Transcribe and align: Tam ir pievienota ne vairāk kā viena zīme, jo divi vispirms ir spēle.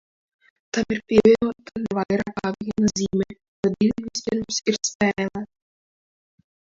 Tam 0.77 0.93
ir 0.95 1.01
pievienota 1.11 1.81
ne 1.83 1.91
vairāk 1.99 2.33
kā 2.39 2.51
viena 2.55 2.89
zīme, 3.01 3.29
jo 3.63 3.73
divi 3.75 4.07
vispirms 4.07 4.59
ir 4.73 4.81
spēle. 4.93 5.45